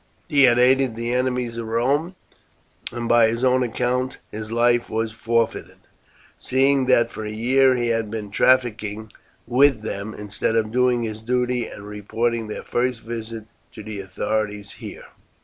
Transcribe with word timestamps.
He 0.29 0.45
had 0.45 0.57
aided 0.57 0.95
the 0.95 1.13
enemies 1.13 1.57
of 1.59 1.67
Rome, 1.67 2.15
and 2.91 3.07
by 3.07 3.27
his 3.27 3.43
own 3.43 3.61
account 3.61 4.17
his 4.31 4.51
life 4.51 4.89
was 4.89 5.11
forfeited, 5.11 5.77
seeing 6.39 6.87
that 6.87 7.11
for 7.11 7.23
a 7.23 7.29
year 7.29 7.75
he 7.75 7.89
had 7.89 8.09
been 8.09 8.31
trafficking 8.31 9.11
with 9.45 9.83
them, 9.83 10.15
instead 10.15 10.55
of 10.55 10.71
doing 10.71 11.03
his 11.03 11.21
duty 11.21 11.67
and 11.67 11.85
reporting 11.85 12.47
their 12.47 12.63
first 12.63 13.01
visit 13.01 13.45
to 13.73 13.83
the 13.83 13.99
authorities 13.99 14.71
here. 14.71 15.05